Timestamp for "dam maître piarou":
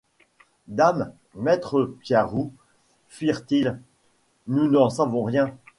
0.65-2.51